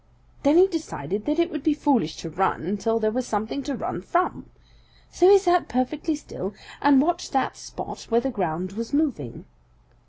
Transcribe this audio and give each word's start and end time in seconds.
Then 0.41 0.57
he 0.57 0.65
decided 0.65 1.25
that 1.25 1.37
it 1.37 1.51
would 1.51 1.61
be 1.61 1.75
foolish 1.75 2.15
to 2.17 2.29
run 2.31 2.63
until 2.63 2.97
there 2.99 3.11
was 3.11 3.27
something 3.27 3.61
to 3.61 3.75
run 3.75 4.01
from. 4.01 4.47
So 5.11 5.29
he 5.29 5.37
sat 5.37 5.69
perfectly 5.69 6.15
still 6.15 6.55
and 6.81 6.99
watched 7.03 7.33
that 7.33 7.55
spot 7.55 8.07
where 8.09 8.19
the 8.21 8.31
ground 8.31 8.71
was 8.71 8.93
moving. 8.93 9.45